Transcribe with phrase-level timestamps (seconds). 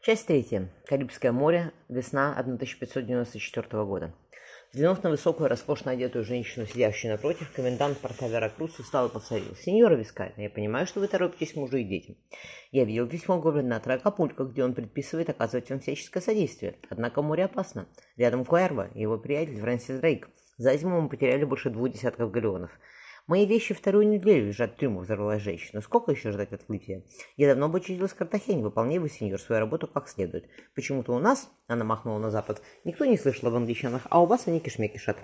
[0.00, 0.70] Часть третья.
[0.86, 1.72] Карибское море.
[1.88, 4.14] Весна 1594 года.
[4.72, 9.56] Взглянув на высокую, роскошно одетую женщину, сидящую напротив, комендант порта Веракрус устал и повторил.
[9.56, 12.14] «Сеньора Вискайна, я понимаю, что вы торопитесь к мужу и детям.
[12.70, 16.76] Я видел письмо губернатора Акапулько, где он предписывает оказывать вам всяческое содействие.
[16.90, 17.88] Однако море опасно.
[18.16, 20.28] Рядом Куэрва и его приятель Фрэнсис Дрейк.
[20.58, 22.70] За зиму мы потеряли больше двух десятков галеонов.
[23.28, 25.82] Мои вещи вторую неделю лежат в трюмах, взорвалась женщина.
[25.82, 27.04] Сколько еще ждать отплытия?
[27.36, 30.48] Я давно бы училась в Картахене, выполняй вы, сеньор, свою работу как следует.
[30.74, 34.48] Почему-то у нас, она махнула на запад, никто не слышал об англичанах, а у вас
[34.48, 35.18] они кишме кишат.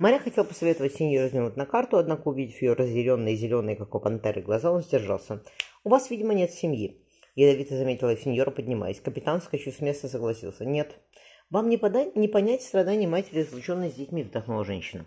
[0.00, 4.42] Мария хотел посоветовать сеньору взглянуть на карту, однако, увидев ее разъяренные зеленые, как у пантеры,
[4.42, 5.44] глаза, он сдержался.
[5.84, 9.00] «У вас, видимо, нет семьи»,— ядовито заметила сеньора, поднимаясь.
[9.00, 10.64] Капитан, скачив с места, согласился.
[10.64, 10.98] «Нет.
[11.50, 15.06] Вам не, подать, не понять страдания матери, разлученной с детьми»,— вдохнула женщина.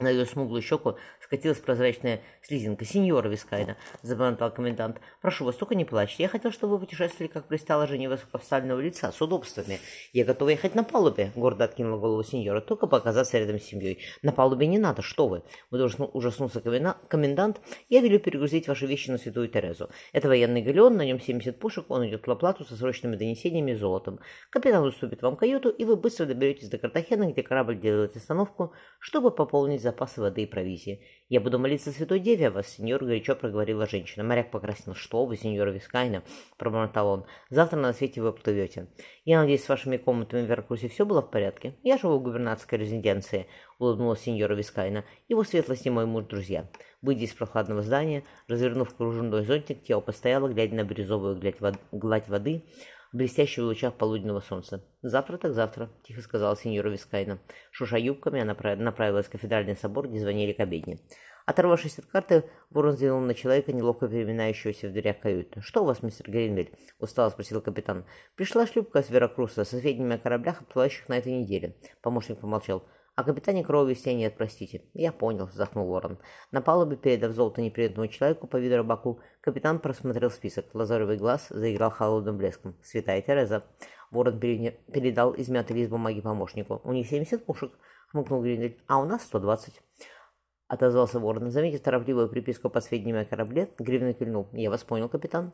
[0.00, 2.84] На ее смуглую щеку скатилась прозрачная слизинка.
[2.84, 6.22] «Сеньора Вискайна»,— забормотал комендант,— «прошу вас, только не плачьте.
[6.22, 9.80] Я хотел, чтобы вы путешествовали, как пристало жене высокопоставленного лица, с удобствами.
[10.12, 13.98] Я готова ехать на палубе»,— гордо откинула голову сеньора,— «только показаться рядом с семьей.
[14.22, 15.42] На палубе не надо, что вы?»
[15.72, 17.60] Ужаснулся комендант.
[17.88, 19.90] «Я велю перегрузить ваши вещи на Святую Терезу.
[20.12, 23.74] Это военный галеон, на нем 70 пушек, он идет в оплату со срочными донесениями и
[23.74, 24.20] золотом.
[24.50, 29.32] Капитан уступит вам каюту, и вы быстро доберетесь до Картахена, где корабль делает остановку, чтобы
[29.32, 31.00] пополнить запасы воды и провизии.
[31.28, 34.24] «Я буду молиться Святой Деве о вас, сеньор»,— горячо проговорила женщина.
[34.24, 34.94] Моряк покраснел.
[34.94, 36.22] «Что вы, сеньора Вискайна?»—
[36.58, 37.26] пробормотал он.
[37.50, 38.88] «Завтра на рассвете вы плывете.
[39.24, 41.74] Я надеюсь, с вашими комнатами в Веракрусе все было в порядке?
[41.82, 43.46] Я живу в губернаторской резиденции»,—
[43.78, 45.04] улыбнулась сеньора Вискайна.
[45.28, 46.68] «Его светлость и мой муж друзья».
[47.00, 51.40] Выйдя из прохладного здания, развернув кружевной зонтик, Тео постояла, глядя на бирюзовую
[51.92, 52.64] гладь воды,
[53.12, 54.84] в лучах полуденного солнца.
[55.02, 57.38] «Завтра так завтра»,— тихо сказала сеньора Вискайна.
[57.70, 60.98] Шуша юбками, она направилась в кафедральный собор, где звонили к обедне.
[61.46, 65.62] Оторвавшись от карты, ворон взглянул на человека, неловко переминающегося в дверях каюты.
[65.62, 68.04] «Что у вас, мистер Гринвель?»— устало спросил капитан.
[68.36, 71.74] «Пришла шлюпка с Веракруса, со сведениями о кораблях, отплывающих на этой неделе».
[72.02, 72.84] Помощник помолчал.
[73.18, 74.82] «О капитане Кроу вестей нет, простите».
[74.94, 76.18] «Я понял»,— вздохнул Ворон.
[76.52, 80.66] На палубе, передав золото неприятному человеку по виду рыбаку, капитан просмотрел список.
[80.72, 82.76] Лазоровый глаз заиграл холодным блеском.
[82.80, 83.64] «Святая Тереза».
[84.12, 86.80] Ворон передал измятый лист бумаги помощнику.
[86.84, 87.72] «У них 70 пушек»,—
[88.12, 88.80] хмыкнул Гриндель.
[88.86, 89.72] «А у нас 120».—
[90.68, 91.50] отозвался Ворон.
[91.50, 94.48] Заметив торопливую приписку по сведениям о корабле, Гривен кивнул.
[94.52, 95.52] «Я вас понял, капитан».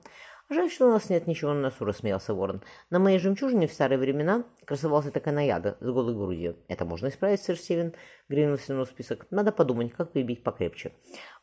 [0.50, 2.62] «Жаль, что у нас нет ничего на носу»,— рассмеялся Ворон.
[2.90, 6.58] «На моей жемчужине в старые времена красовался такая наяда с голой грудью.
[6.68, 7.94] Это можно исправить, сэр Стивен?»
[8.28, 9.26] Гривен втянул список.
[9.30, 10.92] «Надо подумать, как прибить покрепче».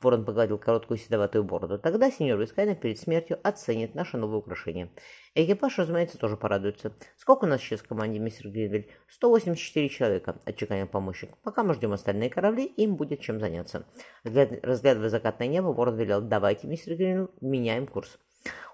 [0.01, 1.79] Ворон погладил короткую седоватую бороду.
[1.79, 4.91] «Тогда сеньор Вискайна перед смертью оценит наше новое украшение.
[5.33, 6.93] Экипаж, разумеется, тоже порадуется.
[7.17, 8.91] Сколько у нас сейчас в команде, мистер Гринвель?
[9.09, 11.35] 184 человека, отчеканил помощник.
[11.41, 13.87] Пока мы ждем остальные корабли, им будет чем заняться.
[14.23, 18.19] Разглядывая закатное небо, Ворон велел, давайте, мистер Гринвель, меняем курс.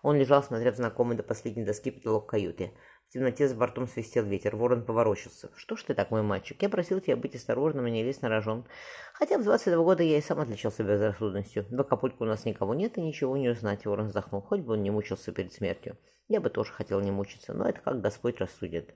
[0.01, 2.71] Он лежал, смотря в знакомый до последней доски потолок каюты.
[3.09, 4.55] В темноте с бортом свистел ветер.
[4.55, 5.49] Ворон поворочился.
[5.55, 6.61] «Что ж ты так, мой мальчик?
[6.61, 8.65] Я просил тебя быть осторожным и не лезть на рожон.
[9.17, 11.65] Хотя в 22 года я и сам отличался безрассудностью.
[11.71, 13.83] В Акапулько у нас никого нет и ничего не узнать».
[13.85, 14.41] Ворон вздохнул.
[14.41, 15.97] Хоть бы он не мучился перед смертью.
[16.27, 18.93] Я бы тоже хотел не мучиться, но это как Господь рассудит.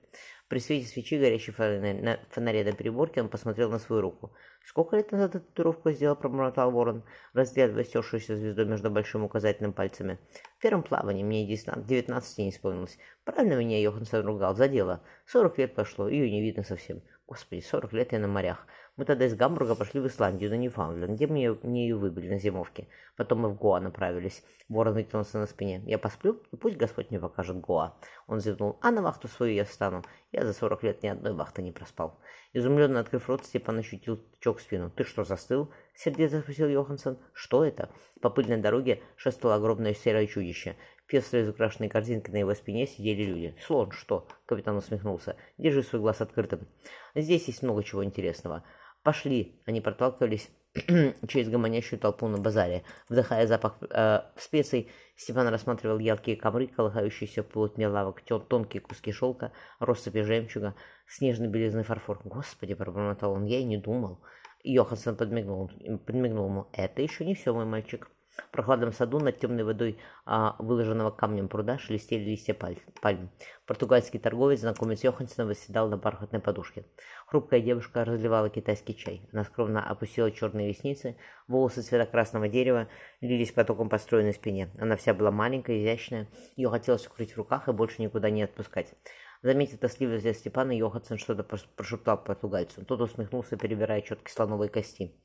[0.48, 1.54] При свете свечи, горящей
[2.02, 4.32] на фонаре на переборке, он посмотрел на свою руку.
[4.64, 7.02] «Сколько лет назад эту татуировку сделал?»– пробормотал ворон,
[7.32, 10.18] разглядывая стершуюся звезду между большим указательным пальцами.
[10.58, 12.98] «В первом плавании мне 19 не исполнилось.
[13.24, 14.54] Правильно меня Йоханссон ругал?
[14.54, 15.02] За дело.
[15.26, 17.02] Сорок лет прошло, ее не видно совсем.
[17.26, 18.66] Господи, сорок лет я на морях.
[18.96, 22.38] Мы тогда из Гамбурга пошли в Исландию, на Ньюфаундленд, где мне, мне ее выбили на
[22.38, 22.88] зимовке.
[23.16, 24.42] Потом мы в Гоа направились.
[24.68, 25.82] Ворон вытянулся на спине.
[25.86, 27.96] Я посплю, и пусть Господь мне покажет Гоа.
[28.26, 28.78] Он зевнул.
[28.82, 30.04] А на вахту свою я встану.
[30.30, 32.18] Я за сорок лет ни одной вахты не проспал.
[32.52, 34.90] Изумленно открыв рот, Степан ощутил течок в спину.
[34.90, 37.18] «Ты что, застыл?»— сердито спросил Йоханссон.
[37.32, 37.88] «Что это?»
[38.20, 40.76] По пыльной дороге шествовало огромное серое чудище.
[41.12, 43.54] Пестрой украшенной корзинкой на его спине сидели люди.
[43.66, 45.36] «Слон, что?»— капитан усмехнулся.
[45.58, 46.66] «Держи свой глаз открытым.
[47.14, 48.64] Здесь есть много чего интересного.
[49.02, 50.48] Пошли!» Они проталкивались
[51.28, 52.82] через гомонящую толпу на базаре.
[53.10, 59.52] Вдыхая запах э, специй, Степан рассматривал яркие ковры, колыхающиеся в полутьме лавок, тонкие куски шелка,
[59.80, 60.74] россыпи жемчуга,
[61.06, 62.22] снежный белизный фарфор.
[62.24, 63.44] «Господи!»— пробормотал он.
[63.44, 64.22] «Я и не думал».
[64.64, 65.70] Йоханссон подмигнул,
[66.06, 66.68] подмигнул ему.
[66.72, 68.08] «Это еще не все, мой мальчик».
[68.36, 73.30] В прохладном саду над темной водой а, выложенного камнем пруда шелестели листья паль, пальм.
[73.66, 76.86] Португальский торговец, знакомец Йохансена, восседал на бархатной подушке.
[77.26, 79.28] Хрупкая девушка разливала китайский чай.
[79.32, 82.88] Она скромно опустила черные ресницы, волосы цвета красного дерева
[83.20, 84.70] лились потоком по стройной спине.
[84.78, 88.94] Она вся была маленькая, изящная, ее хотелось укрыть в руках и больше никуда не отпускать.
[89.42, 92.84] Заметив тоскливый взгляд Степана, Йоханссон что-то прошептал португальцу.
[92.84, 95.16] Тот усмехнулся, перебирая четки слоновой кости.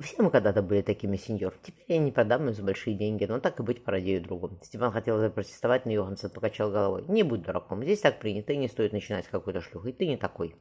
[0.00, 1.54] Все мы когда-то были такими, сеньор.
[1.60, 4.56] Теперь я не продам ее за большие деньги, но так и быть породею другу.
[4.62, 7.04] Степан хотел запротестовать, но Йоханссон покачал головой.
[7.08, 9.92] Не будь дураком, здесь так принято, и не стоит начинать с какой-то шлюхой.
[9.92, 10.54] Ты не такой.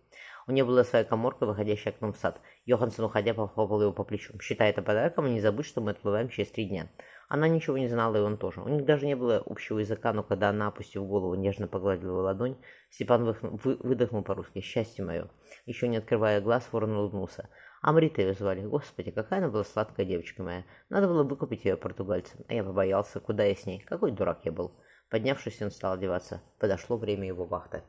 [0.47, 2.41] У нее была своя коморка, выходящая окном в сад.
[2.65, 4.33] Йоханссон, уходя, похлопал его по плечу.
[4.41, 6.89] Считай это подарком, и не забудь, что мы отплываем через три дня.
[7.29, 8.61] Она ничего не знала, и он тоже.
[8.61, 12.21] У них даже не было общего языка, но когда она, опустив голову, нежно погладила его
[12.21, 12.55] ладонь,
[12.89, 15.29] Степан выдохнул по-русски «Счастье мое».
[15.67, 17.49] Еще не открывая глаз, ворон улыбнулся.
[17.87, 18.65] Амрита ее звали.
[18.65, 20.65] Господи, какая она была сладкая девочка моя.
[20.89, 22.41] Надо было выкупить ее португальцам.
[22.49, 23.21] А я побоялся.
[23.21, 23.79] Куда я с ней?
[23.79, 24.73] Какой дурак я был.
[25.09, 26.41] Поднявшись, он стал одеваться.
[26.59, 27.83] Подошло время его вахты.